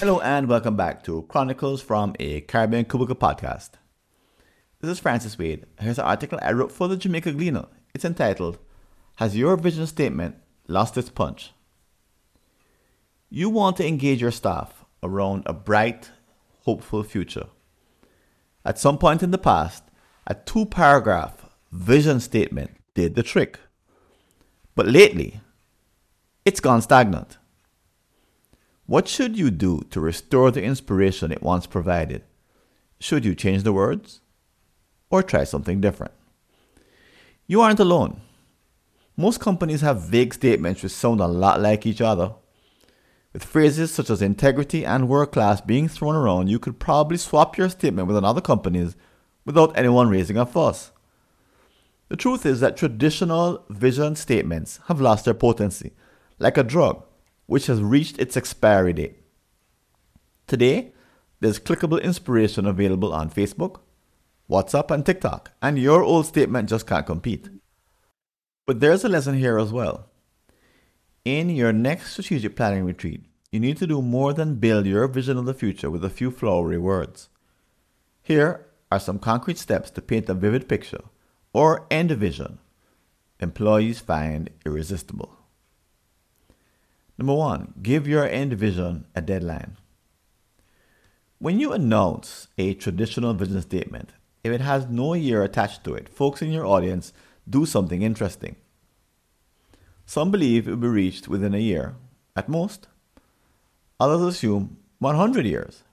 Hello 0.00 0.18
and 0.20 0.48
welcome 0.48 0.74
back 0.74 1.04
to 1.04 1.22
Chronicles 1.28 1.80
from 1.80 2.16
a 2.18 2.40
Caribbean 2.40 2.84
Cubicle 2.84 3.14
podcast. 3.14 3.70
This 4.80 4.90
is 4.90 4.98
Francis 4.98 5.38
Wade. 5.38 5.66
Here's 5.78 6.00
an 6.00 6.04
article 6.04 6.40
I 6.42 6.50
wrote 6.50 6.72
for 6.72 6.88
the 6.88 6.96
Jamaica 6.96 7.30
Gleaner. 7.30 7.66
It's 7.94 8.04
entitled, 8.04 8.58
Has 9.16 9.36
Your 9.36 9.56
Vision 9.56 9.86
Statement 9.86 10.34
Lost 10.66 10.98
Its 10.98 11.10
Punch? 11.10 11.52
You 13.30 13.48
want 13.48 13.76
to 13.76 13.86
engage 13.86 14.20
your 14.20 14.32
staff 14.32 14.84
around 15.04 15.44
a 15.46 15.52
bright, 15.52 16.10
hopeful 16.64 17.04
future. 17.04 17.46
At 18.64 18.80
some 18.80 18.98
point 18.98 19.22
in 19.22 19.30
the 19.30 19.38
past, 19.38 19.84
a 20.26 20.34
two 20.34 20.66
paragraph 20.66 21.46
vision 21.70 22.18
statement 22.18 22.72
did 22.94 23.14
the 23.14 23.22
trick. 23.22 23.60
But 24.74 24.88
lately, 24.88 25.40
it's 26.44 26.58
gone 26.58 26.82
stagnant. 26.82 27.38
What 28.86 29.06
should 29.06 29.38
you 29.38 29.50
do 29.50 29.82
to 29.90 30.00
restore 30.00 30.50
the 30.50 30.62
inspiration 30.62 31.30
it 31.30 31.42
once 31.42 31.66
provided? 31.66 32.24
Should 32.98 33.24
you 33.24 33.34
change 33.34 33.62
the 33.62 33.72
words? 33.72 34.20
Or 35.08 35.22
try 35.22 35.44
something 35.44 35.80
different? 35.80 36.12
You 37.46 37.60
aren't 37.60 37.80
alone. 37.80 38.20
Most 39.16 39.40
companies 39.40 39.82
have 39.82 40.08
vague 40.08 40.34
statements 40.34 40.82
which 40.82 40.92
sound 40.92 41.20
a 41.20 41.26
lot 41.26 41.60
like 41.60 41.86
each 41.86 42.00
other. 42.00 42.34
With 43.32 43.44
phrases 43.44 43.92
such 43.92 44.10
as 44.10 44.20
integrity 44.20 44.84
and 44.84 45.08
world 45.08 45.32
class 45.32 45.60
being 45.60 45.86
thrown 45.88 46.16
around, 46.16 46.48
you 46.48 46.58
could 46.58 46.80
probably 46.80 47.16
swap 47.16 47.56
your 47.56 47.68
statement 47.68 48.08
with 48.08 48.16
another 48.16 48.40
company's 48.40 48.96
without 49.44 49.76
anyone 49.76 50.08
raising 50.08 50.36
a 50.36 50.44
fuss. 50.44 50.90
The 52.08 52.16
truth 52.16 52.44
is 52.44 52.60
that 52.60 52.76
traditional 52.76 53.64
vision 53.70 54.16
statements 54.16 54.80
have 54.88 55.00
lost 55.00 55.24
their 55.24 55.34
potency, 55.34 55.92
like 56.38 56.58
a 56.58 56.62
drug 56.62 57.04
which 57.52 57.66
has 57.66 57.82
reached 57.82 58.18
its 58.18 58.34
expiry 58.34 58.94
date. 58.94 59.18
Today, 60.46 60.92
there's 61.40 61.60
clickable 61.60 62.02
inspiration 62.02 62.64
available 62.64 63.12
on 63.12 63.28
Facebook, 63.28 63.80
WhatsApp, 64.48 64.90
and 64.90 65.04
TikTok, 65.04 65.52
and 65.60 65.78
your 65.78 66.02
old 66.02 66.24
statement 66.24 66.70
just 66.70 66.86
can't 66.86 67.04
compete. 67.04 67.50
But 68.66 68.80
there's 68.80 69.04
a 69.04 69.08
lesson 69.10 69.34
here 69.34 69.58
as 69.58 69.70
well. 69.70 70.08
In 71.26 71.50
your 71.50 71.74
next 71.74 72.12
strategic 72.12 72.56
planning 72.56 72.86
retreat, 72.86 73.26
you 73.50 73.60
need 73.60 73.76
to 73.76 73.86
do 73.86 74.00
more 74.00 74.32
than 74.32 74.54
build 74.54 74.86
your 74.86 75.06
vision 75.06 75.36
of 75.36 75.44
the 75.44 75.52
future 75.52 75.90
with 75.90 76.06
a 76.06 76.16
few 76.18 76.30
flowery 76.30 76.78
words. 76.78 77.28
Here 78.22 78.64
are 78.90 78.98
some 78.98 79.18
concrete 79.18 79.58
steps 79.58 79.90
to 79.90 80.00
paint 80.00 80.30
a 80.30 80.34
vivid 80.34 80.70
picture 80.70 81.04
or 81.52 81.86
end 81.90 82.10
a 82.10 82.16
vision 82.16 82.60
employees 83.40 84.00
find 84.00 84.48
irresistible. 84.64 85.41
Number 87.22 87.34
one, 87.34 87.74
give 87.80 88.08
your 88.08 88.28
end 88.28 88.52
vision 88.54 89.04
a 89.14 89.20
deadline. 89.20 89.76
When 91.38 91.60
you 91.60 91.72
announce 91.72 92.48
a 92.58 92.74
traditional 92.74 93.32
vision 93.32 93.62
statement, 93.62 94.10
if 94.42 94.50
it 94.50 94.60
has 94.60 94.88
no 94.88 95.14
year 95.14 95.44
attached 95.44 95.84
to 95.84 95.94
it, 95.94 96.08
folks 96.08 96.42
in 96.42 96.50
your 96.50 96.66
audience 96.66 97.12
do 97.48 97.64
something 97.64 98.02
interesting. 98.02 98.56
Some 100.04 100.32
believe 100.32 100.66
it 100.66 100.70
will 100.70 100.78
be 100.78 100.88
reached 100.88 101.28
within 101.28 101.54
a 101.54 101.58
year, 101.58 101.94
at 102.34 102.48
most. 102.48 102.88
Others 104.00 104.34
assume 104.34 104.78
100 104.98 105.46
years. 105.46 105.84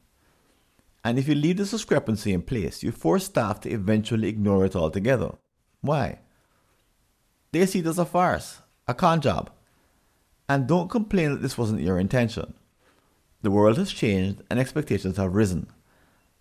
And 1.03 1.19
if 1.19 1.27
you 1.27 1.35
leave 1.35 1.57
this 1.57 1.69
discrepancy 1.69 2.33
in 2.33 2.41
place, 2.41 2.81
you 2.81 2.91
force 2.91 3.25
staff 3.25 3.59
to 3.61 3.69
eventually 3.69 4.29
ignore 4.29 4.65
it 4.65 4.75
altogether. 4.75 5.35
Why? 5.81 6.21
They 7.51 7.67
see 7.67 7.81
it 7.81 7.85
as 7.85 7.99
a 7.99 8.05
farce, 8.05 8.61
a 8.87 8.95
con 8.95 9.21
job, 9.21 9.51
and 10.49 10.67
don't 10.67 10.89
complain 10.89 11.31
that 11.31 11.41
this 11.43 11.57
wasn't 11.57 11.81
your 11.81 11.99
intention. 11.99 12.55
The 13.43 13.51
world 13.51 13.77
has 13.77 13.93
changed 13.93 14.41
and 14.49 14.59
expectations 14.59 15.15
have 15.17 15.35
risen. 15.35 15.67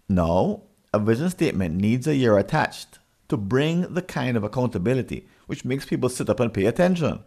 Now, 0.09 0.62
a 0.92 0.98
vision 0.98 1.29
statement 1.29 1.77
needs 1.77 2.07
a 2.07 2.17
year 2.17 2.39
attached 2.39 2.98
to 3.29 3.36
bring 3.36 3.83
the 3.92 4.02
kind 4.02 4.36
of 4.36 4.42
accountability 4.42 5.29
which 5.47 5.64
makes 5.64 5.85
people 5.85 6.08
sit 6.08 6.30
up 6.30 6.41
and 6.41 6.52
pay 6.52 6.64
attention. 6.64 7.20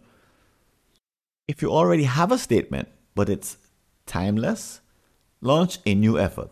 If 1.46 1.62
you 1.62 1.70
already 1.70 2.04
have 2.04 2.32
a 2.32 2.38
statement, 2.38 2.88
but 3.14 3.28
it's 3.28 3.58
timeless, 4.04 4.80
launch 5.40 5.78
a 5.86 5.94
new 5.94 6.18
effort. 6.18 6.50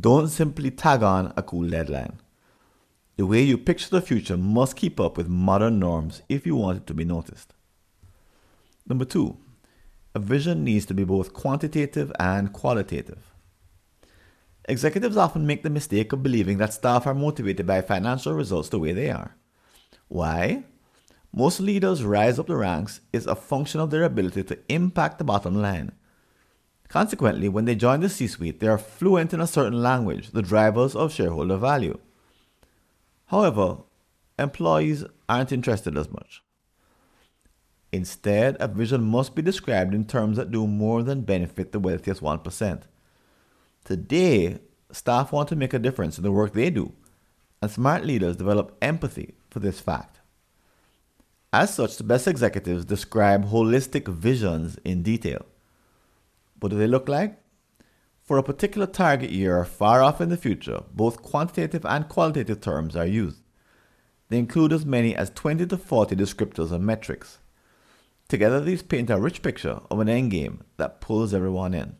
Don't 0.00 0.28
simply 0.28 0.70
tag 0.70 1.02
on 1.02 1.32
a 1.36 1.42
cool 1.42 1.68
deadline. 1.68 2.20
The 3.16 3.26
way 3.26 3.42
you 3.42 3.58
picture 3.58 3.90
the 3.90 4.00
future 4.00 4.36
must 4.36 4.76
keep 4.76 5.00
up 5.00 5.16
with 5.16 5.28
modern 5.28 5.80
norms 5.80 6.22
if 6.28 6.46
you 6.46 6.54
want 6.54 6.78
it 6.78 6.86
to 6.86 6.94
be 6.94 7.04
noticed. 7.04 7.54
Number 8.88 9.04
two, 9.04 9.36
a 10.18 10.20
vision 10.20 10.64
needs 10.64 10.84
to 10.84 10.94
be 10.94 11.04
both 11.04 11.32
quantitative 11.32 12.10
and 12.18 12.52
qualitative. 12.52 13.32
Executives 14.68 15.16
often 15.16 15.46
make 15.46 15.62
the 15.62 15.70
mistake 15.70 16.12
of 16.12 16.24
believing 16.24 16.58
that 16.58 16.74
staff 16.74 17.06
are 17.06 17.14
motivated 17.14 17.66
by 17.68 17.80
financial 17.80 18.32
results 18.32 18.68
the 18.68 18.80
way 18.80 18.92
they 18.92 19.10
are. 19.10 19.36
Why? 20.08 20.64
Most 21.32 21.60
leaders' 21.60 22.02
rise 22.02 22.36
up 22.38 22.48
the 22.48 22.56
ranks 22.56 23.00
is 23.12 23.28
a 23.28 23.36
function 23.36 23.80
of 23.80 23.90
their 23.90 24.02
ability 24.02 24.42
to 24.42 24.58
impact 24.68 25.18
the 25.18 25.24
bottom 25.24 25.54
line. 25.54 25.92
Consequently, 26.88 27.48
when 27.48 27.66
they 27.66 27.76
join 27.76 28.00
the 28.00 28.08
C 28.08 28.26
suite, 28.26 28.58
they 28.58 28.66
are 28.66 28.78
fluent 28.78 29.32
in 29.32 29.40
a 29.40 29.46
certain 29.46 29.80
language, 29.82 30.32
the 30.32 30.42
drivers 30.42 30.96
of 30.96 31.12
shareholder 31.12 31.58
value. 31.58 31.98
However, 33.26 33.76
employees 34.36 35.04
aren't 35.28 35.52
interested 35.52 35.96
as 35.96 36.10
much. 36.10 36.42
Instead, 37.92 38.56
a 38.60 38.68
vision 38.68 39.02
must 39.02 39.34
be 39.34 39.42
described 39.42 39.94
in 39.94 40.04
terms 40.04 40.36
that 40.36 40.50
do 40.50 40.66
more 40.66 41.02
than 41.02 41.22
benefit 41.22 41.72
the 41.72 41.78
wealthiest 41.78 42.20
1%. 42.20 42.82
Today, 43.84 44.58
staff 44.92 45.32
want 45.32 45.48
to 45.48 45.56
make 45.56 45.72
a 45.72 45.78
difference 45.78 46.18
in 46.18 46.24
the 46.24 46.32
work 46.32 46.52
they 46.52 46.68
do, 46.68 46.92
and 47.62 47.70
smart 47.70 48.04
leaders 48.04 48.36
develop 48.36 48.76
empathy 48.82 49.34
for 49.48 49.60
this 49.60 49.80
fact. 49.80 50.20
As 51.50 51.72
such, 51.72 51.96
the 51.96 52.04
best 52.04 52.28
executives 52.28 52.84
describe 52.84 53.48
holistic 53.48 54.06
visions 54.06 54.78
in 54.84 55.02
detail. 55.02 55.46
What 56.60 56.68
do 56.68 56.76
they 56.76 56.86
look 56.86 57.08
like? 57.08 57.40
For 58.22 58.36
a 58.36 58.42
particular 58.42 58.86
target 58.86 59.30
year 59.30 59.64
far 59.64 60.02
off 60.02 60.20
in 60.20 60.28
the 60.28 60.36
future, 60.36 60.82
both 60.92 61.22
quantitative 61.22 61.86
and 61.86 62.06
qualitative 62.06 62.60
terms 62.60 62.94
are 62.94 63.06
used. 63.06 63.40
They 64.28 64.38
include 64.38 64.74
as 64.74 64.84
many 64.84 65.16
as 65.16 65.30
20 65.30 65.64
to 65.64 65.78
40 65.78 66.14
descriptors 66.14 66.70
and 66.70 66.84
metrics. 66.84 67.38
Together, 68.28 68.60
these 68.60 68.82
paint 68.82 69.08
a 69.08 69.18
rich 69.18 69.42
picture 69.42 69.80
of 69.90 70.00
an 70.00 70.08
endgame 70.08 70.60
that 70.76 71.00
pulls 71.00 71.32
everyone 71.32 71.72
in. 71.72 71.96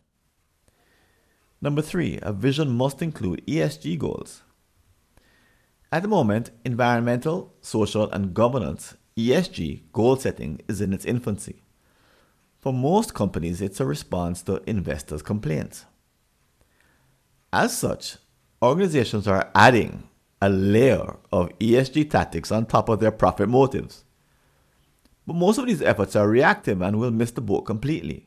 Number 1.61 1.81
three, 1.81 2.19
a 2.21 2.31
vision 2.31 2.69
must 2.69 3.01
include 3.01 3.45
ESG 3.47 3.97
goals. 3.97 4.43
At 5.91 6.03
the 6.03 6.07
moment, 6.07 6.51
environmental, 6.63 7.55
social, 7.61 8.09
and 8.11 8.33
governance 8.33 8.95
ESG 9.17 9.91
goal 9.91 10.15
setting 10.17 10.61
is 10.67 10.81
in 10.81 10.93
its 10.93 11.03
infancy. 11.03 11.63
For 12.59 12.71
most 12.71 13.13
companies, 13.13 13.59
it's 13.59 13.79
a 13.79 13.85
response 13.85 14.41
to 14.43 14.61
investors' 14.69 15.21
complaints. 15.23 15.85
As 17.51 17.75
such, 17.75 18.17
organizations 18.61 19.27
are 19.27 19.49
adding 19.55 20.07
a 20.41 20.49
layer 20.49 21.17
of 21.31 21.49
ESG 21.59 22.09
tactics 22.09 22.51
on 22.51 22.65
top 22.65 22.87
of 22.87 22.99
their 22.99 23.11
profit 23.11 23.49
motives. 23.49 24.03
But 25.29 25.35
most 25.35 25.59
of 25.59 25.67
these 25.67 25.83
efforts 25.83 26.15
are 26.15 26.27
reactive 26.27 26.81
and 26.81 26.97
will 26.97 27.11
miss 27.11 27.29
the 27.29 27.39
boat 27.39 27.61
completely. 27.61 28.25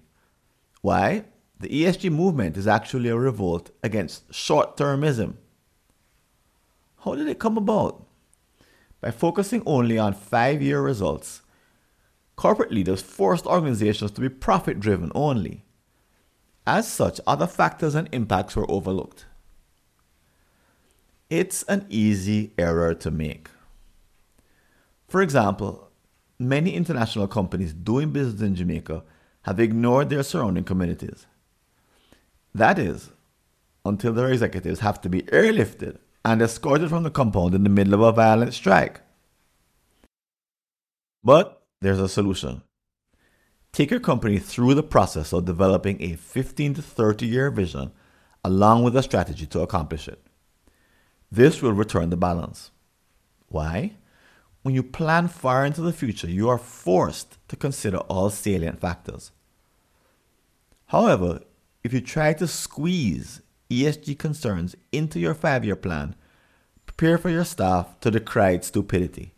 Why? 0.83 1.25
The 1.59 1.67
ESG 1.67 2.13
movement 2.13 2.57
is 2.57 2.69
actually 2.69 3.09
a 3.09 3.17
revolt 3.17 3.73
against 3.83 4.33
short 4.33 4.77
termism. 4.77 5.35
How 7.01 7.17
did 7.17 7.27
it 7.27 7.41
come 7.41 7.57
about? 7.57 8.07
By 9.01 9.11
focusing 9.11 9.65
only 9.67 9.99
on 9.99 10.15
five 10.15 10.63
year 10.63 10.81
results, 10.81 11.43
corporate 12.37 12.71
leaders 12.71 13.03
forced 13.03 13.47
organizations 13.47 14.13
to 14.13 14.21
be 14.21 14.29
profit 14.29 14.79
driven 14.79 15.11
only. 15.13 15.65
As 16.69 16.87
such, 16.87 17.21
other 17.27 17.49
factors 17.49 17.97
and 17.97 18.09
impacts 18.13 18.55
were 18.55 18.71
overlooked. 18.71 19.27
It's 21.29 21.65
an 21.65 21.85
easy 21.89 22.53
error 22.57 22.95
to 22.95 23.11
make. 23.11 23.49
For 25.09 25.21
example, 25.21 25.89
many 26.49 26.75
international 26.75 27.29
companies 27.29 27.73
doing 27.73 28.11
business 28.11 28.43
in 28.43 28.55
Jamaica 28.55 29.03
have 29.43 29.61
ignored 29.61 30.11
their 30.11 30.23
surrounding 30.23 30.65
communities. 30.65 31.27
That 32.55 32.79
is, 32.79 33.11
until 33.85 34.13
their 34.13 34.31
executives 34.31 34.81
have 34.81 35.01
to 35.03 35.09
be 35.09 35.23
airlifted 35.23 35.99
and 36.25 36.41
escorted 36.41 36.91
from 36.91 37.03
the 37.03 37.11
compound 37.11 37.55
in 37.55 37.65
the 37.65 37.69
middle 37.69 37.95
of 37.95 38.01
a 38.01 38.13
violent 38.13 38.55
strike. 38.55 39.01
But 41.25 41.63
there's 41.81 41.99
a 41.99 42.09
solution. 42.09 42.63
Take 43.73 43.91
your 43.91 44.01
company 44.01 44.39
through 44.39 44.75
the 44.75 44.83
process 44.83 45.33
of 45.33 45.47
developing 45.47 46.01
a 46.03 46.15
15 46.15 46.75
to 46.75 46.83
30 46.83 47.27
year 47.27 47.51
vision 47.51 47.93
along 48.45 48.83
with 48.83 48.97
a 48.97 49.03
strategy 49.03 49.47
to 49.47 49.61
accomplish 49.61 50.09
it. 50.09 50.21
This 51.31 51.63
will 51.63 51.73
return 51.73 52.11
the 52.11 52.17
balance. 52.17 52.71
Why? 53.49 53.95
When 54.63 54.75
you 54.75 54.83
plan 54.83 55.29
far 55.29 55.67
into 55.67 55.81
the 55.83 55.93
future, 55.93 56.31
you 56.31 56.49
are 56.49 56.59
forced 56.59 57.37
to 57.49 57.57
consider 57.57 57.99
all 57.99 58.31
salient 58.31 58.81
factors. 58.81 59.33
However, 60.87 61.41
if 61.83 61.93
you 61.93 62.01
try 62.01 62.33
to 62.35 62.47
squeeze 62.47 63.43
ESG 63.71 64.19
concerns 64.19 64.77
into 64.93 65.19
your 65.19 65.35
five 65.35 65.65
year 65.65 65.77
plan, 65.77 66.15
prepare 66.87 67.19
for 67.19 67.31
your 67.31 67.45
staff 67.45 67.99
to 68.01 68.11
decry 68.11 68.51
its 68.51 68.69
stupidity. 68.69 69.35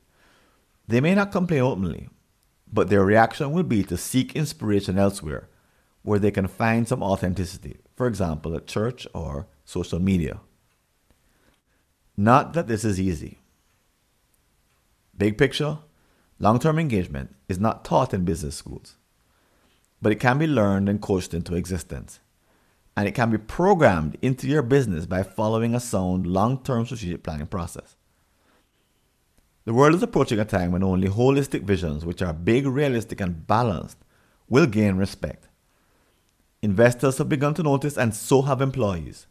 They 0.86 1.00
may 1.00 1.14
not 1.14 1.32
complain 1.32 1.62
openly, 1.62 2.08
but 2.70 2.90
their 2.90 3.04
reaction 3.04 3.52
will 3.52 3.62
be 3.62 3.82
to 3.84 3.96
seek 3.96 4.36
inspiration 4.36 4.98
elsewhere 4.98 5.48
where 6.02 6.18
they 6.18 6.30
can 6.30 6.46
find 6.46 6.86
some 6.86 7.02
authenticity, 7.02 7.78
for 7.94 8.06
example, 8.06 8.54
at 8.54 8.66
church 8.66 9.06
or 9.14 9.46
social 9.64 9.98
media. 9.98 10.40
Not 12.14 12.52
that 12.52 12.66
this 12.66 12.84
is 12.84 13.00
easy. 13.00 13.38
Big 15.16 15.38
picture, 15.38 15.78
long 16.40 16.58
term 16.58 16.78
engagement 16.78 17.34
is 17.48 17.60
not 17.60 17.84
taught 17.84 18.12
in 18.12 18.24
business 18.24 18.56
schools, 18.56 18.96
but 20.02 20.10
it 20.10 20.20
can 20.20 20.38
be 20.38 20.46
learned 20.46 20.88
and 20.88 21.00
coached 21.00 21.34
into 21.34 21.54
existence. 21.54 22.20
And 22.96 23.08
it 23.08 23.14
can 23.14 23.30
be 23.30 23.38
programmed 23.38 24.16
into 24.22 24.46
your 24.46 24.62
business 24.62 25.06
by 25.06 25.24
following 25.24 25.74
a 25.74 25.80
sound 25.80 26.26
long 26.26 26.62
term 26.62 26.86
strategic 26.86 27.22
planning 27.22 27.46
process. 27.46 27.96
The 29.64 29.74
world 29.74 29.94
is 29.94 30.02
approaching 30.02 30.38
a 30.38 30.44
time 30.44 30.72
when 30.72 30.82
only 30.82 31.08
holistic 31.08 31.62
visions, 31.62 32.04
which 32.04 32.22
are 32.22 32.32
big, 32.32 32.66
realistic, 32.66 33.20
and 33.20 33.46
balanced, 33.46 33.98
will 34.48 34.66
gain 34.66 34.96
respect. 34.96 35.48
Investors 36.60 37.18
have 37.18 37.28
begun 37.28 37.54
to 37.54 37.62
notice, 37.62 37.96
and 37.96 38.14
so 38.14 38.42
have 38.42 38.60
employees. 38.60 39.26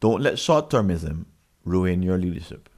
Don't 0.00 0.22
let 0.22 0.38
short 0.38 0.70
termism 0.70 1.26
ruin 1.64 2.02
your 2.02 2.18
leadership. 2.18 2.68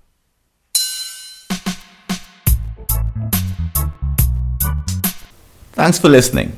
Thanks 5.77 5.99
for 5.99 6.09
listening. 6.09 6.57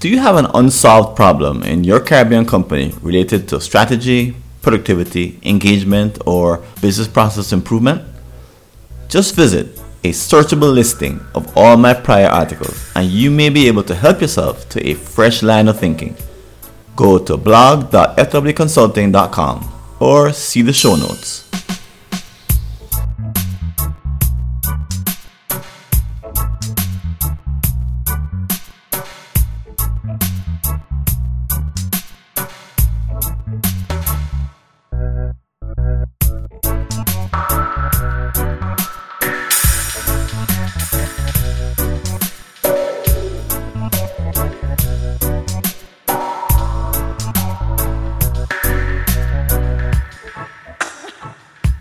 Do 0.00 0.08
you 0.08 0.20
have 0.20 0.36
an 0.36 0.46
unsolved 0.54 1.16
problem 1.16 1.62
in 1.62 1.84
your 1.84 2.00
Caribbean 2.00 2.46
company 2.46 2.94
related 3.02 3.46
to 3.48 3.60
strategy, 3.60 4.34
productivity, 4.62 5.38
engagement, 5.42 6.16
or 6.24 6.62
business 6.80 7.08
process 7.08 7.52
improvement? 7.52 8.00
Just 9.10 9.34
visit 9.34 9.78
a 10.02 10.12
searchable 10.12 10.72
listing 10.72 11.20
of 11.34 11.54
all 11.54 11.76
my 11.76 11.92
prior 11.92 12.28
articles 12.28 12.90
and 12.96 13.10
you 13.10 13.30
may 13.30 13.50
be 13.50 13.68
able 13.68 13.82
to 13.82 13.94
help 13.94 14.22
yourself 14.22 14.66
to 14.70 14.88
a 14.88 14.94
fresh 14.94 15.42
line 15.42 15.68
of 15.68 15.78
thinking. 15.78 16.16
Go 16.96 17.18
to 17.18 17.36
blog.fwconsulting.com 17.36 19.72
or 20.00 20.32
see 20.32 20.62
the 20.62 20.72
show 20.72 20.96
notes. 20.96 21.47